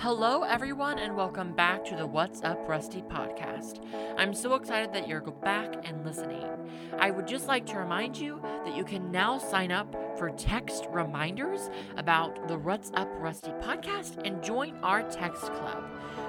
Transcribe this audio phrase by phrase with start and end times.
[0.00, 3.80] Hello, everyone, and welcome back to the What's Up Rusty podcast.
[4.16, 6.46] I'm so excited that you're back and listening.
[7.00, 10.86] I would just like to remind you that you can now sign up for text
[10.90, 15.82] reminders about the What's Up Rusty podcast and join our text club.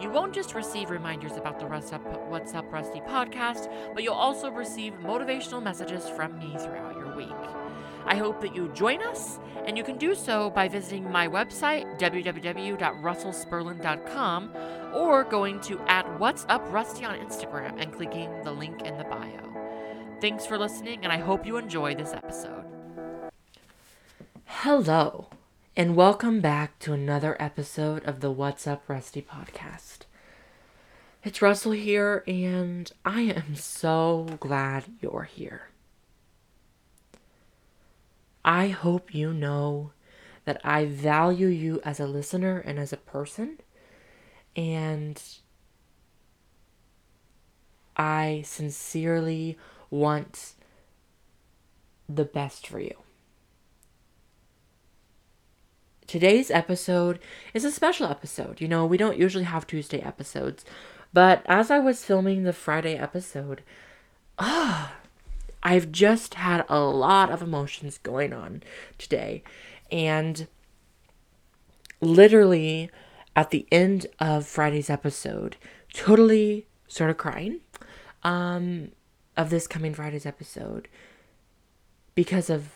[0.00, 4.14] You won't just receive reminders about the What's Up, What's Up Rusty podcast, but you'll
[4.14, 7.28] also receive motivational messages from me throughout your week.
[8.06, 11.98] I hope that you join us, and you can do so by visiting my website,
[11.98, 14.50] www.russellspurlin.com,
[14.94, 19.04] or going to at What's Up Rusty on Instagram and clicking the link in the
[19.04, 20.18] bio.
[20.20, 22.64] Thanks for listening, and I hope you enjoy this episode.
[24.44, 25.28] Hello,
[25.76, 30.00] and welcome back to another episode of the What's Up Rusty podcast.
[31.22, 35.68] It's Russell here, and I am so glad you're here.
[38.44, 39.92] I hope you know
[40.44, 43.58] that I value you as a listener and as a person.
[44.56, 45.22] And
[47.96, 49.58] I sincerely
[49.90, 50.54] want
[52.08, 52.94] the best for you.
[56.06, 57.20] Today's episode
[57.54, 58.60] is a special episode.
[58.60, 60.64] You know, we don't usually have Tuesday episodes,
[61.12, 63.62] but as I was filming the Friday episode,
[64.36, 64.94] ah,
[65.62, 68.62] I've just had a lot of emotions going on
[68.98, 69.42] today.
[69.90, 70.46] And
[72.00, 72.90] literally
[73.36, 75.56] at the end of Friday's episode,
[75.92, 77.60] totally started crying
[78.22, 78.90] um,
[79.36, 80.88] of this coming Friday's episode
[82.14, 82.70] because of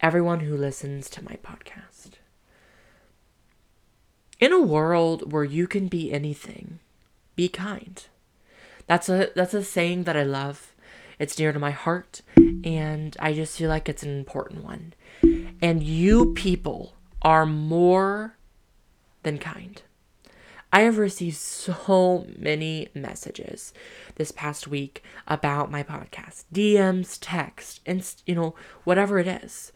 [0.00, 2.10] everyone who listens to my podcast.
[4.38, 6.80] In a world where you can be anything,
[7.36, 8.02] be kind.
[8.86, 10.74] That's a that's a saying that I love.
[11.20, 12.22] It's near to my heart,
[12.64, 14.94] and I just feel like it's an important one.
[15.60, 18.38] And you people are more
[19.22, 19.82] than kind.
[20.72, 23.74] I have received so many messages
[24.14, 28.54] this past week about my podcast, DMs, text, and you know,
[28.84, 29.72] whatever it is.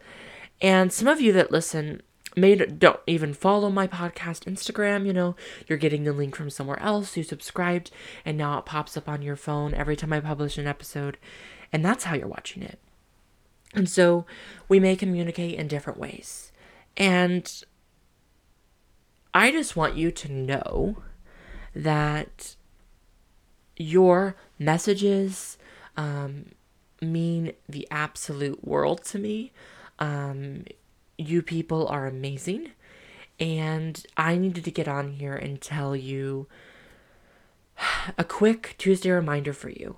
[0.63, 2.01] And some of you that listen
[2.35, 5.35] made don't even follow my podcast Instagram, you know,
[5.67, 7.91] you're getting the link from somewhere else, you subscribed,
[8.23, 11.17] and now it pops up on your phone every time I publish an episode,
[11.71, 12.79] and that's how you're watching it.
[13.73, 14.25] And so
[14.69, 16.51] we may communicate in different ways.
[16.97, 17.51] And
[19.33, 21.03] I just want you to know
[21.75, 22.55] that
[23.75, 25.57] your messages
[25.97, 26.51] um,
[27.01, 29.51] mean the absolute world to me.
[29.99, 30.65] Um,
[31.17, 32.71] you people are amazing.
[33.39, 36.47] And I needed to get on here and tell you
[38.17, 39.97] a quick Tuesday reminder for you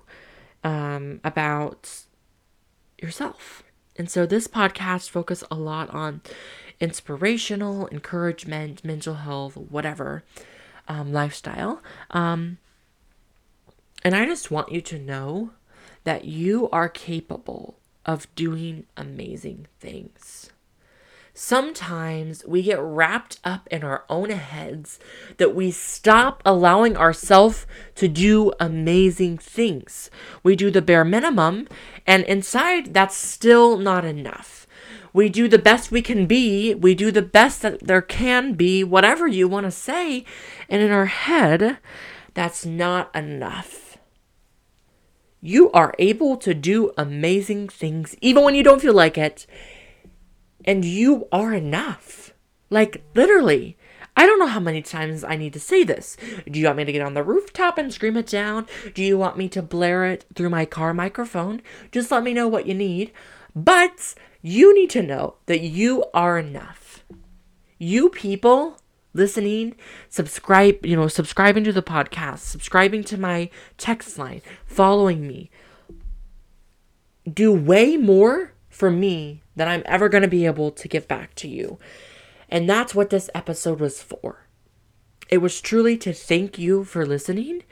[0.64, 2.04] um, about
[3.00, 3.62] yourself.
[3.96, 6.22] And so this podcast focus a lot on
[6.80, 10.24] inspirational, encouragement, mental health, whatever
[10.86, 11.82] um, lifestyle.
[12.10, 12.58] Um,
[14.04, 15.50] and I just want you to know
[16.04, 20.50] that you are capable of doing amazing things.
[21.40, 24.98] Sometimes we get wrapped up in our own heads
[25.36, 30.10] that we stop allowing ourselves to do amazing things.
[30.42, 31.68] We do the bare minimum,
[32.08, 34.66] and inside, that's still not enough.
[35.12, 38.82] We do the best we can be, we do the best that there can be,
[38.82, 40.24] whatever you want to say,
[40.68, 41.78] and in our head,
[42.34, 43.96] that's not enough.
[45.40, 49.46] You are able to do amazing things even when you don't feel like it
[50.68, 52.34] and you are enough.
[52.68, 53.78] Like, literally.
[54.14, 56.18] I don't know how many times I need to say this.
[56.50, 58.66] Do you want me to get on the rooftop and scream it down?
[58.92, 61.62] Do you want me to blare it through my car microphone?
[61.90, 63.12] Just let me know what you need.
[63.56, 67.02] But you need to know that you are enough.
[67.78, 68.78] You people
[69.14, 69.74] listening,
[70.10, 75.50] subscribe, you know, subscribing to the podcast, subscribing to my text line, following me,
[77.32, 81.34] do way more for me that I'm ever going to be able to give back
[81.36, 81.80] to you.
[82.48, 84.46] And that's what this episode was for.
[85.28, 87.64] It was truly to thank you for listening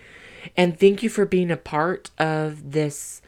[0.56, 3.22] and thank you for being a part of this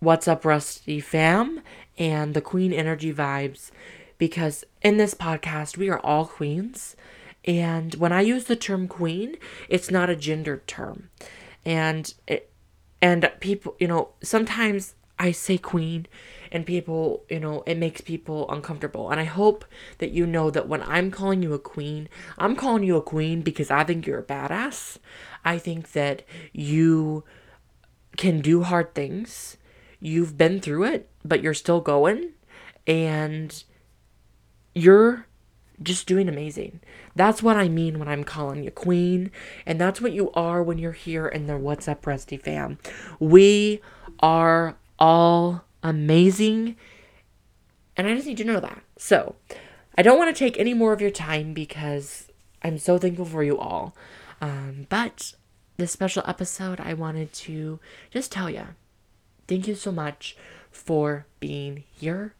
[0.00, 1.60] What's Up Rusty fam
[1.96, 3.70] and the Queen Energy vibes
[4.18, 6.96] because in this podcast, we are all queens.
[7.44, 9.36] And when I use the term queen,
[9.68, 11.10] it's not a gendered term.
[11.64, 12.50] And it,
[13.00, 16.08] and people, you know, sometimes I say queen
[16.50, 19.08] and people, you know, it makes people uncomfortable.
[19.08, 19.64] And I hope
[19.98, 22.08] that you know that when I'm calling you a queen,
[22.38, 24.98] I'm calling you a queen because I think you're a badass.
[25.44, 26.22] I think that
[26.52, 27.22] you
[28.16, 29.56] can do hard things.
[30.00, 32.30] You've been through it, but you're still going.
[32.84, 33.62] And
[34.74, 35.28] you're
[35.80, 36.80] just doing amazing.
[37.14, 39.30] That's what I mean when I'm calling you queen.
[39.66, 42.78] And that's what you are when you're here in the What's Up Rusty fam.
[43.20, 43.80] We
[44.18, 46.76] are all amazing.
[47.96, 48.84] And I just need to know that.
[48.96, 49.34] So
[49.98, 52.28] I don't want to take any more of your time because
[52.62, 53.96] I'm so thankful for you all.
[54.40, 55.34] Um, but
[55.76, 57.80] this special episode, I wanted to
[58.12, 58.68] just tell you
[59.48, 60.36] thank you so much
[60.70, 62.34] for being here.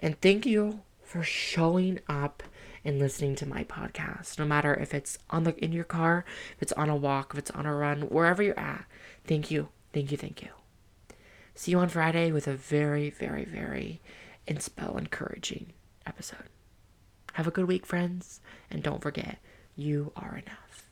[0.00, 2.42] And thank you for showing up
[2.84, 4.38] and listening to my podcast.
[4.38, 6.24] No matter if it's on the in your car,
[6.56, 8.86] if it's on a walk, if it's on a run, wherever you're at.
[9.26, 9.68] Thank you.
[9.92, 10.16] Thank you.
[10.16, 10.57] Thank you.
[11.58, 14.00] See you on Friday with a very, very, very
[14.46, 15.72] inspo encouraging
[16.06, 16.44] episode.
[17.32, 18.40] Have a good week, friends,
[18.70, 19.38] and don't forget,
[19.74, 20.87] you are enough.